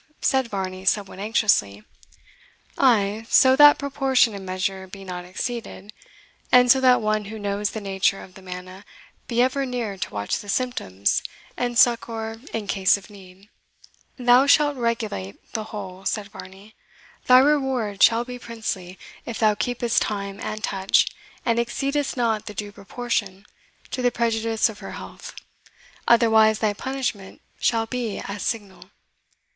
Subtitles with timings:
[0.19, 1.83] said Varney, somewhat anxiously.
[2.75, 5.93] "Ay, so that proportion and measure be not exceeded;
[6.51, 8.83] and so that one who knows the nature of the manna
[9.27, 11.21] be ever near to watch the symptoms,
[11.55, 13.47] and succour in case of need."
[14.17, 16.73] "Thou shalt regulate the whole," said Varney.
[17.27, 18.97] "Thy reward shall be princely,
[19.27, 21.09] if thou keepest time and touch,
[21.45, 23.45] and exceedest not the due proportion,
[23.91, 25.35] to the prejudice of her health;
[26.07, 28.89] otherwise thy punishment shall be as signal."